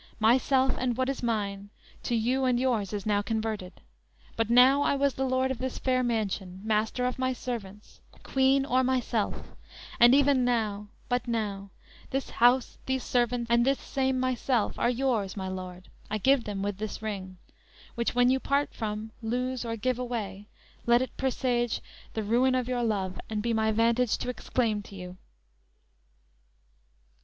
[0.19, 1.69] Myself and what is mine,
[2.01, 3.81] to you and yours Is now converted;
[4.35, 8.65] but now I was the Lord Of this fair mansion, master of my servants, Queen
[8.65, 9.51] o'er myself;
[9.99, 11.69] and even now, but now,
[12.09, 16.63] This house, these servants, and this same myself, Are yours, my Lord, I give them
[16.63, 17.37] with this ring;
[17.93, 20.47] Which when you part from, lose, or give away,
[20.87, 21.79] Let it presage
[22.15, 25.17] the ruin of your love, And be my vantage to exclaim to you!"